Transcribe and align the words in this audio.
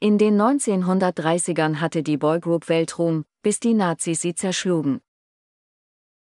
In 0.00 0.16
den 0.16 0.40
1930ern 0.40 1.80
hatte 1.80 2.04
die 2.04 2.16
Boygroup 2.16 2.68
Weltruhm, 2.68 3.24
bis 3.42 3.58
die 3.58 3.74
Nazis 3.74 4.20
sie 4.20 4.32
zerschlugen. 4.32 5.00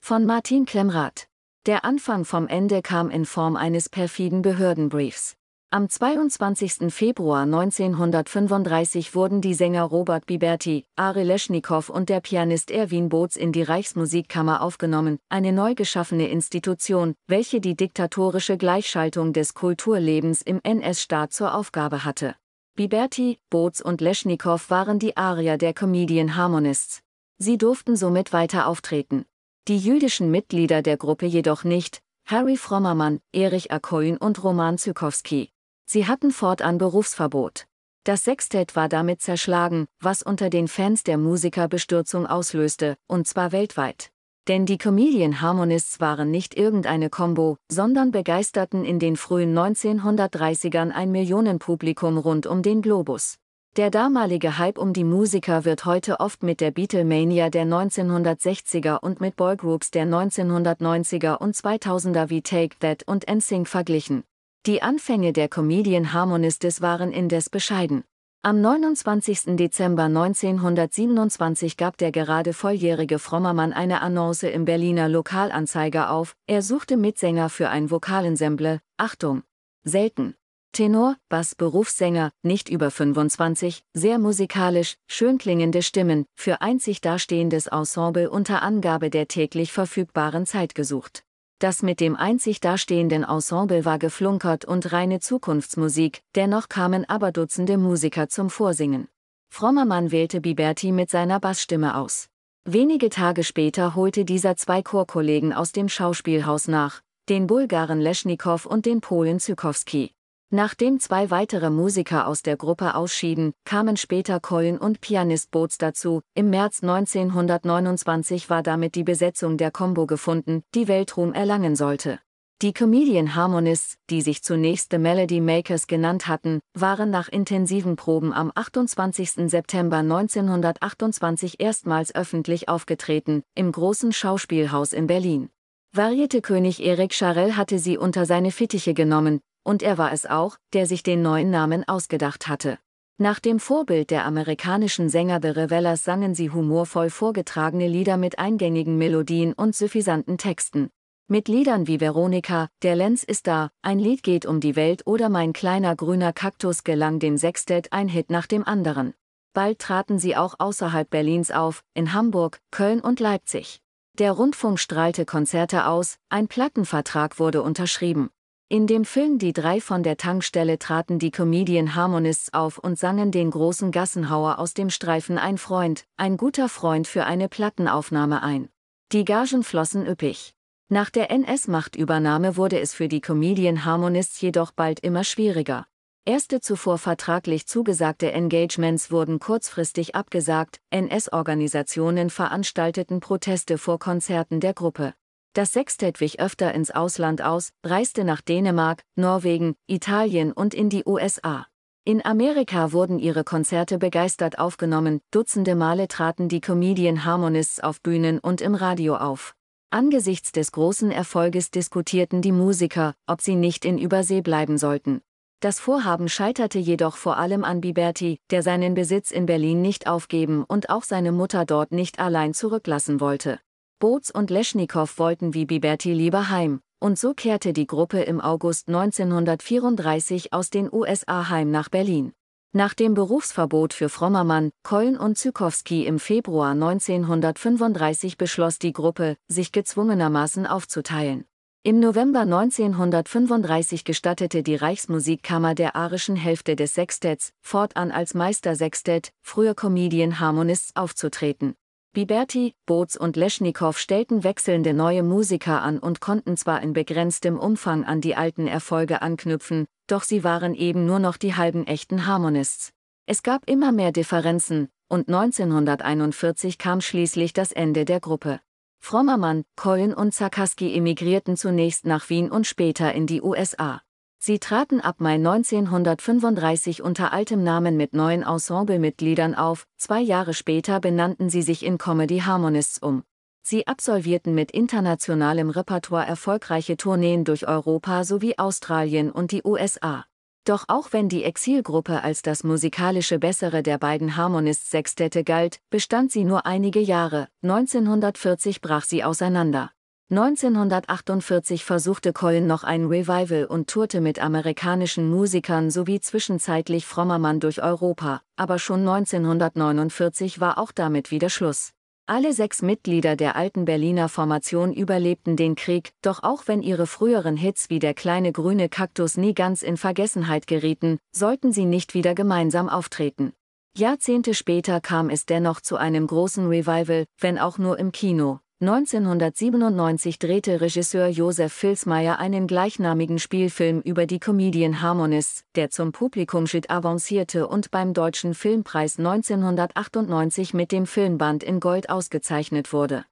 Von 0.01 0.25
Martin 0.25 0.65
Klemrath. 0.65 1.27
Der 1.67 1.85
Anfang 1.85 2.25
vom 2.25 2.49
Ende 2.49 2.81
kam 2.81 3.11
in 3.11 3.27
Form 3.27 3.57
eines 3.57 3.91
perfiden 3.91 4.41
Behördenbriefs. 4.41 5.37
Am 5.69 5.91
22. 5.91 6.91
Februar 6.91 7.43
1935 7.43 9.15
wurden 9.15 9.43
die 9.43 9.53
Sänger 9.53 9.83
Robert 9.83 10.25
Biberti, 10.25 10.87
Ari 10.97 11.25
Leschnikow 11.25 11.91
und 11.91 12.09
der 12.09 12.21
Pianist 12.21 12.71
Erwin 12.71 13.11
Boots 13.11 13.37
in 13.37 13.53
die 13.53 13.63
Reichsmusikkammer 13.63 14.63
aufgenommen, 14.63 15.19
eine 15.29 15.53
neu 15.53 15.75
geschaffene 15.75 16.29
Institution, 16.29 17.15
welche 17.27 17.61
die 17.61 17.77
diktatorische 17.77 18.57
Gleichschaltung 18.57 19.35
des 19.35 19.53
Kulturlebens 19.53 20.41
im 20.41 20.61
NS-Staat 20.63 21.35
zur 21.35 21.55
Aufgabe 21.55 22.07
hatte. 22.07 22.37
Biberti, 22.81 23.39
Boots 23.51 23.83
und 23.83 24.01
Leschnikow 24.01 24.71
waren 24.71 24.99
die 24.99 25.15
Arier 25.15 25.59
der 25.59 25.75
Comedian 25.75 26.35
Harmonists. 26.35 27.03
Sie 27.37 27.59
durften 27.59 27.95
somit 27.95 28.33
weiter 28.33 28.67
auftreten. 28.67 29.27
Die 29.69 29.77
jüdischen 29.77 30.31
Mitglieder 30.31 30.81
der 30.81 30.97
Gruppe 30.97 31.27
jedoch 31.27 31.63
nicht, 31.63 32.01
Harry 32.25 32.57
Frommermann, 32.57 33.21
Erich 33.35 33.71
Akoin 33.71 34.17
und 34.17 34.43
Roman 34.43 34.79
Zykowski. 34.79 35.51
Sie 35.85 36.07
hatten 36.07 36.31
fortan 36.31 36.79
Berufsverbot. 36.79 37.67
Das 38.05 38.25
Sextett 38.25 38.75
war 38.77 38.89
damit 38.89 39.21
zerschlagen, 39.21 39.87
was 40.01 40.23
unter 40.23 40.49
den 40.49 40.67
Fans 40.67 41.03
der 41.03 41.19
Musiker 41.19 41.69
Bestürzung 41.69 42.27
auslöste, 42.27 42.97
und 43.07 43.29
zwar 43.29 43.53
weltweit. 43.53 44.11
Denn 44.51 44.67
die 44.67 44.79
Comedian 44.79 45.41
Harmonists 45.41 46.01
waren 46.01 46.33
nicht 46.33 46.57
irgendeine 46.57 47.09
Combo, 47.09 47.57
sondern 47.71 48.11
begeisterten 48.11 48.85
in 48.85 48.99
den 48.99 49.15
frühen 49.15 49.57
1930ern 49.57 50.91
ein 50.91 51.13
Millionenpublikum 51.13 52.19
rund 52.19 52.49
um 52.49 52.61
den 52.61 52.83
Globus. 52.83 53.37
Der 53.77 53.91
damalige 53.91 54.59
Hype 54.59 54.77
um 54.77 54.93
die 54.93 55.05
Musiker 55.05 55.65
wird 55.65 55.85
heute 55.85 56.19
oft 56.19 56.43
mit 56.43 56.61
der 56.61 56.73
Beatlemania 56.73 57.49
der 57.49 57.65
1960er 57.65 58.99
und 58.99 59.21
mit 59.21 59.37
Boygroups 59.37 59.93
der 59.93 60.07
1990er 60.07 61.37
und 61.37 61.55
2000er 61.55 62.29
wie 62.29 62.43
Take 62.43 62.77
That 62.81 63.05
und 63.07 63.31
NSYNC 63.33 63.69
verglichen. 63.69 64.25
Die 64.67 64.83
Anfänge 64.83 65.33
der 65.33 65.49
Comedian 65.49 66.13
Harmonistes 66.13 66.81
waren 66.81 67.13
indes 67.13 67.51
bescheiden. 67.51 68.03
Am 68.43 68.63
29. 68.63 69.57
Dezember 69.57 70.05
1927 70.05 71.77
gab 71.77 71.99
der 71.99 72.11
gerade 72.11 72.55
volljährige 72.55 73.19
Frommermann 73.19 73.75
eine 73.75 74.01
Annonce 74.01 74.45
im 74.45 74.65
Berliner 74.65 75.11
Lokalanzeiger 75.11 76.11
auf, 76.11 76.35
er 76.47 76.63
suchte 76.63 76.97
Mitsänger 76.97 77.51
für 77.51 77.69
ein 77.69 77.91
Vokalensemble, 77.91 78.81
Achtung! 78.97 79.43
Selten. 79.85 80.37
Tenor, 80.73 81.17
Bass, 81.29 81.55
Berufssänger, 81.55 82.31
nicht 82.43 82.71
über 82.71 82.91
25, 82.91 83.85
sehr 83.93 84.19
musikalisch, 84.19 84.95
schön 85.07 85.37
klingende 85.37 85.83
Stimmen, 85.83 86.25
für 86.35 86.63
einzig 86.63 87.03
dastehendes 87.03 87.67
Ensemble 87.67 88.31
unter 88.31 88.63
Angabe 88.63 89.11
der 89.11 89.29
täglich 89.29 89.71
verfügbaren 89.71 90.47
Zeit 90.47 90.75
gesucht. 90.75 91.25
Das 91.61 91.83
mit 91.83 92.01
dem 92.01 92.17
einzig 92.17 92.61
dastehenden 92.61 93.23
Ensemble 93.23 93.85
war 93.85 93.99
geflunkert 93.99 94.65
und 94.65 94.93
reine 94.93 95.21
Zukunftsmusik, 95.21 96.23
dennoch 96.35 96.71
kamen 96.71 97.07
aber 97.07 97.33
Dutzende 97.33 97.77
Musiker 97.77 98.31
zum 98.31 98.49
Vorsingen. 98.49 99.09
Frommermann 99.51 100.11
wählte 100.11 100.41
Biberti 100.41 100.91
mit 100.91 101.11
seiner 101.11 101.39
Bassstimme 101.39 101.97
aus. 101.97 102.29
Wenige 102.65 103.11
Tage 103.11 103.45
später 103.45 103.95
holte 103.95 104.25
dieser 104.25 104.57
zwei 104.57 104.81
Chorkollegen 104.81 105.53
aus 105.53 105.73
dem 105.73 105.91
Schauspielhaus 105.91 106.67
nach, 106.67 107.03
den 107.29 107.47
Bulgaren 107.47 108.01
Leschnikow 108.01 108.65
und 108.65 108.87
den 108.87 109.03
Polen 109.03 109.39
Zykowski. 109.39 110.13
Nachdem 110.53 110.99
zwei 110.99 111.31
weitere 111.31 111.71
Musiker 111.71 112.27
aus 112.27 112.43
der 112.43 112.57
Gruppe 112.57 112.97
ausschieden, 112.97 113.53
kamen 113.65 113.97
später 113.97 114.41
Colin 114.41 114.79
und 114.79 115.01
Pianist 115.01 115.53
Boots 115.53 115.79
dazu. 115.79 116.23
Im 116.35 116.51
März 116.51 116.83
1929 116.83 118.51
war 118.51 118.65
damit 118.65 118.97
die 118.97 119.05
Besetzung 119.05 119.59
der 119.59 119.71
Combo 119.71 120.07
gefunden, 120.07 120.65
die 120.75 120.89
Weltruhm 120.89 121.35
erlangen 121.35 121.77
sollte. 121.77 122.19
Die 122.63 122.73
Comedian 122.73 123.37
Harmonists, 123.37 123.97
die 124.11 124.23
sich 124.23 124.43
zunächst 124.43 124.91
The 124.91 124.99
Melody 124.99 125.41
Makers 125.41 125.87
genannt 125.87 126.27
hatten, 126.27 126.59
waren 126.75 127.11
nach 127.11 127.29
intensiven 127.29 127.95
Proben 127.95 128.33
am 128.33 128.51
28. 128.53 129.49
September 129.49 129.99
1928 129.99 131.61
erstmals 131.61 132.13
öffentlich 132.13 132.69
aufgetreten, 132.69 133.45
im 133.55 133.71
großen 133.71 134.13
Schauspielhaus 134.13 134.93
in 134.93 135.07
Berlin. 135.07 135.49
Varieté-König 135.97 136.85
Eric 136.85 137.15
Charell 137.15 137.53
hatte 137.53 137.79
sie 137.79 137.97
unter 137.97 138.27
seine 138.27 138.51
Fittiche 138.51 138.95
genommen, 138.95 139.41
und 139.71 139.85
er 139.85 139.99
war 139.99 140.13
es 140.13 140.27
auch, 140.27 140.57
der 140.73 140.85
sich 140.85 141.05
den 141.05 141.23
neuen 141.23 141.49
Namen 141.49 141.87
ausgedacht 141.87 142.49
hatte. 142.49 142.81
Nach 143.19 143.39
dem 143.39 143.61
Vorbild 143.61 144.11
der 144.11 144.25
amerikanischen 144.25 145.09
Sänger 145.09 145.39
The 145.41 145.51
Revelers 145.51 146.03
sangen 146.03 146.35
sie 146.35 146.51
humorvoll 146.51 147.09
vorgetragene 147.09 147.87
Lieder 147.87 148.17
mit 148.17 148.41
eingängigen 148.41 148.99
Melodien 148.99 149.53
und 149.53 149.77
suffisanten 149.77 150.39
Texten. 150.39 150.91
Mit 151.29 151.47
Liedern 151.47 151.87
wie 151.87 152.01
Veronika, 152.01 152.69
Der 152.83 152.97
Lenz 152.97 153.23
ist 153.23 153.47
da, 153.47 153.71
Ein 153.81 154.01
Lied 154.01 154.25
geht 154.25 154.45
um 154.45 154.59
die 154.59 154.75
Welt 154.75 155.07
oder 155.07 155.29
Mein 155.29 155.53
kleiner 155.53 155.95
grüner 155.95 156.33
Kaktus 156.33 156.83
gelang 156.83 157.21
dem 157.21 157.37
Sextett 157.37 157.93
ein 157.93 158.09
Hit 158.09 158.29
nach 158.29 158.49
dem 158.49 158.65
anderen. 158.65 159.15
Bald 159.53 159.79
traten 159.79 160.19
sie 160.19 160.35
auch 160.35 160.57
außerhalb 160.59 161.09
Berlins 161.09 161.53
auf, 161.53 161.85
in 161.95 162.13
Hamburg, 162.13 162.59
Köln 162.73 163.01
und 163.01 163.21
Leipzig. 163.21 163.81
Der 164.19 164.33
Rundfunk 164.33 164.81
strahlte 164.81 165.25
Konzerte 165.25 165.87
aus, 165.87 166.19
ein 166.29 166.49
Plattenvertrag 166.49 167.39
wurde 167.39 167.63
unterschrieben. 167.63 168.31
In 168.73 168.87
dem 168.87 169.05
Film 169.05 169.41
Die 169.41 169.53
drei 169.53 169.81
von 169.81 170.05
der 170.05 170.17
Tankstelle 170.17 170.79
traten 170.79 171.19
die 171.19 171.33
Comedian 171.33 171.97
Harmonists 171.97 172.55
auf 172.55 172.79
und 172.79 173.01
sangen 173.01 173.33
den 173.33 173.51
großen 173.51 173.91
Gassenhauer 173.91 174.61
aus 174.61 174.75
dem 174.75 174.91
Streifen 174.91 175.39
Ein 175.39 175.59
Freund, 175.59 176.05
ein 176.17 176.37
guter 176.37 176.69
Freund 176.69 177.09
für 177.09 177.25
eine 177.25 177.49
Plattenaufnahme 177.49 178.45
ein. 178.45 178.69
Die 179.11 179.25
Gagen 179.25 179.65
flossen 179.65 180.07
üppig. 180.07 180.55
Nach 180.89 181.11
der 181.11 181.33
NS-Machtübernahme 181.33 182.57
wurde 182.57 182.79
es 182.79 182.95
für 182.95 183.09
die 183.09 183.21
Comedian 183.21 183.85
Harmonists 183.85 184.41
jedoch 184.41 184.71
bald 184.71 185.01
immer 185.01 185.25
schwieriger. 185.25 185.89
Erste 186.25 186.61
zuvor 186.61 186.99
vertraglich 186.99 187.67
zugesagte 187.67 188.31
Engagements 188.31 189.11
wurden 189.11 189.41
kurzfristig 189.41 190.15
abgesagt, 190.15 190.79
NS-Organisationen 190.91 192.31
veranstalteten 192.31 193.19
Proteste 193.19 193.79
vor 193.79 193.99
Konzerten 193.99 194.61
der 194.61 194.75
Gruppe. 194.75 195.15
Das 195.53 195.73
Sextett 195.73 196.21
wich 196.21 196.39
öfter 196.39 196.73
ins 196.75 196.93
Ausland 196.93 197.43
aus, 197.43 197.73
reiste 197.85 198.23
nach 198.23 198.41
Dänemark, 198.41 199.03
Norwegen, 199.17 199.75
Italien 199.89 200.53
und 200.53 200.75
in 200.75 200.91
die 200.91 201.03
USA. 201.05 201.67
In 202.05 202.25
Amerika 202.25 202.93
wurden 202.93 203.19
ihre 203.19 203.43
Konzerte 203.43 203.99
begeistert 203.99 204.61
aufgenommen, 204.61 205.21
Dutzende 205.33 205.75
Male 205.75 206.07
traten 206.07 206.49
die 206.49 206.61
Comedian 206.61 207.25
Harmonists 207.25 207.81
auf 207.81 208.01
Bühnen 208.01 208.39
und 208.39 208.61
im 208.61 208.77
Radio 208.77 209.17
auf. 209.17 209.57
Angesichts 209.91 210.53
des 210.53 210.71
großen 210.71 211.11
Erfolges 211.11 211.73
diskutierten 211.73 212.43
die 212.43 212.53
Musiker, 212.53 213.15
ob 213.27 213.41
sie 213.41 213.57
nicht 213.57 213.85
in 213.85 213.99
Übersee 213.99 214.43
bleiben 214.43 214.79
sollten. 214.79 215.21
Das 215.59 215.81
Vorhaben 215.81 216.29
scheiterte 216.29 216.79
jedoch 216.79 217.17
vor 217.17 217.39
allem 217.39 217.65
an 217.65 217.81
Biberti, 217.81 218.39
der 218.51 218.63
seinen 218.63 218.95
Besitz 218.95 219.33
in 219.33 219.47
Berlin 219.47 219.83
nicht 219.83 220.07
aufgeben 220.07 220.63
und 220.63 220.91
auch 220.91 221.03
seine 221.03 221.33
Mutter 221.33 221.67
dort 221.67 221.91
nicht 221.91 222.21
allein 222.21 222.55
zurücklassen 222.55 223.21
wollte. 223.21 223.59
Boots 224.01 224.31
und 224.31 224.49
Leschnikow 224.49 225.19
wollten 225.19 225.53
wie 225.53 225.67
Biberti 225.67 226.15
lieber 226.15 226.49
heim, 226.49 226.81
und 227.01 227.19
so 227.19 227.35
kehrte 227.35 227.75
die 227.75 227.87
Gruppe 227.87 228.23
im 228.23 228.41
August 228.41 228.89
1934 228.89 230.55
aus 230.55 230.71
den 230.71 230.91
USA 230.91 231.51
heim 231.51 231.71
nach 231.71 231.91
Berlin. 231.91 232.33
Nach 232.73 232.95
dem 232.95 233.13
Berufsverbot 233.13 233.93
für 233.93 234.09
Frommermann, 234.09 234.71
Koln 234.85 235.19
und 235.19 235.37
Zykowski 235.37 236.07
im 236.07 236.19
Februar 236.19 236.71
1935 236.71 238.39
beschloss 238.39 238.79
die 238.79 238.95
Gruppe, 238.95 239.37
sich 239.49 239.71
gezwungenermaßen 239.71 240.67
aufzuteilen. 240.67 241.45
Im 241.83 242.01
November 242.01 242.41
1935 242.41 244.05
gestattete 244.05 244.63
die 244.63 244.77
Reichsmusikkammer 244.77 245.75
der 245.75 245.95
arischen 245.95 246.37
Hälfte 246.37 246.75
des 246.75 246.95
Sextetts, 246.95 247.53
fortan 247.61 248.13
als 248.13 248.33
Meistersextett, 248.33 249.33
früher 249.43 249.75
Comedian 249.75 250.41
Harmonists 250.41 250.97
aufzutreten. 250.97 251.75
Biberti, 252.13 252.75
Boots 252.87 253.17
und 253.17 253.37
Leschnikow 253.37 253.97
stellten 253.97 254.43
wechselnde 254.43 254.95
neue 254.95 255.23
Musiker 255.23 255.81
an 255.81 256.01
und 256.01 256.21
konnten 256.21 256.57
zwar 256.57 256.83
in 256.83 256.93
begrenztem 256.93 257.57
Umfang 257.57 258.05
an 258.05 258.21
die 258.21 258.35
alten 258.35 258.67
Erfolge 258.67 259.23
anknüpfen, 259.23 259.87
doch 260.09 260.25
sie 260.25 260.43
waren 260.43 260.75
eben 260.75 261.07
nur 261.07 261.21
noch 261.21 261.37
die 261.37 261.55
halben 261.55 261.87
echten 261.87 262.27
Harmonists. 262.27 262.91
Es 263.27 263.45
gab 263.45 263.71
immer 263.71 263.93
mehr 263.93 264.11
Differenzen, 264.11 264.89
und 265.09 265.29
1941 265.29 266.79
kam 266.79 267.01
schließlich 267.01 267.53
das 267.53 267.71
Ende 267.71 268.05
der 268.05 268.19
Gruppe. 268.19 268.59
Frommermann, 268.99 269.63
Colin 269.77 270.13
und 270.13 270.35
Zakaski 270.35 270.93
emigrierten 270.97 271.57
zunächst 271.57 272.07
nach 272.07 272.29
Wien 272.29 272.51
und 272.51 272.67
später 272.67 273.15
in 273.15 273.29
die 273.29 273.41
USA. 273.41 274.03
Sie 274.43 274.59
traten 274.59 275.03
ab 275.03 275.17
Mai 275.21 275.35
1935 275.35 277.03
unter 277.03 277.31
altem 277.31 277.63
Namen 277.63 277.99
mit 277.99 278.15
neuen 278.15 278.43
Ensemblemitgliedern 278.43 279.55
auf, 279.55 279.87
zwei 279.99 280.21
Jahre 280.23 280.55
später 280.55 280.99
benannten 280.99 281.51
sie 281.51 281.61
sich 281.61 281.85
in 281.85 281.99
Comedy 281.99 282.39
Harmonists 282.39 282.99
um. 283.03 283.23
Sie 283.61 283.87
absolvierten 283.87 284.55
mit 284.55 284.71
internationalem 284.71 285.69
Repertoire 285.69 286.27
erfolgreiche 286.27 286.97
Tourneen 286.97 287.45
durch 287.45 287.69
Europa 287.69 288.25
sowie 288.25 288.57
Australien 288.57 289.31
und 289.31 289.53
die 289.53 289.61
USA. 289.63 290.25
Doch 290.65 290.87
auch 290.89 291.13
wenn 291.13 291.29
die 291.29 291.45
Exilgruppe 291.45 292.23
als 292.23 292.41
das 292.41 292.65
musikalische 292.65 293.39
Bessere 293.39 293.83
der 293.83 293.99
beiden 293.99 294.39
Harmonist-Sextette 294.39 295.45
galt, 295.45 295.81
bestand 295.91 296.33
sie 296.33 296.45
nur 296.45 296.65
einige 296.65 297.01
Jahre, 297.01 297.49
1940 297.63 298.81
brach 298.81 299.05
sie 299.05 299.23
auseinander. 299.23 299.91
1948 300.31 301.85
versuchte 301.85 302.33
Colin 302.33 302.69
noch 302.69 302.85
ein 302.85 303.07
Revival 303.07 303.65
und 303.65 303.91
tourte 303.91 304.21
mit 304.21 304.39
amerikanischen 304.39 305.29
Musikern 305.29 305.91
sowie 305.91 306.21
zwischenzeitlich 306.21 307.05
Frommermann 307.05 307.59
durch 307.59 307.83
Europa, 307.83 308.41
aber 308.55 308.79
schon 308.79 309.01
1949 309.01 310.61
war 310.61 310.79
auch 310.79 310.93
damit 310.93 311.33
wieder 311.33 311.51
Schluss. 311.51 311.91
Alle 312.27 312.53
sechs 312.53 312.81
Mitglieder 312.81 313.35
der 313.35 313.57
alten 313.57 313.85
Berliner 313.85 314.29
Formation 314.29 314.93
überlebten 314.93 315.57
den 315.57 315.75
Krieg, 315.75 316.13
doch 316.23 316.45
auch 316.45 316.69
wenn 316.69 316.81
ihre 316.81 317.09
früheren 317.09 317.57
Hits 317.57 317.91
wie 317.91 317.99
der 317.99 318.15
kleine 318.15 318.53
grüne 318.53 318.89
Kaktus 318.89 319.37
nie 319.37 319.53
ganz 319.53 319.83
in 319.83 319.97
Vergessenheit 319.97 320.69
gerieten, 320.69 321.19
sollten 321.33 321.73
sie 321.73 321.87
nicht 321.87 322.15
wieder 322.15 322.37
gemeinsam 322.37 322.89
auftreten. 322.89 323.53
Jahrzehnte 323.97 324.55
später 324.55 325.01
kam 325.01 325.29
es 325.29 325.45
dennoch 325.45 325.81
zu 325.81 325.97
einem 325.97 326.29
großen 326.29 326.69
Revival, 326.69 327.25
wenn 327.41 327.59
auch 327.59 327.79
nur 327.79 327.99
im 327.99 328.13
Kino. 328.13 328.61
1997 328.83 330.39
drehte 330.39 330.81
Regisseur 330.81 331.29
Josef 331.29 331.71
Filsmeier 331.71 332.39
einen 332.39 332.67
gleichnamigen 332.67 333.39
Spielfilm 333.39 334.01
über 334.01 334.25
die 334.25 334.41
Comedian 334.41 335.03
Harmonists, 335.03 335.65
der 335.75 335.91
zum 335.91 336.13
Publikumschit 336.13 336.89
avancierte 336.89 337.69
und 337.69 337.91
beim 337.91 338.15
Deutschen 338.15 338.55
Filmpreis 338.55 339.19
1998 339.19 340.73
mit 340.73 340.93
dem 340.93 341.05
Filmband 341.05 341.63
in 341.63 341.79
Gold 341.79 342.09
ausgezeichnet 342.09 342.95
wurde 342.95 343.27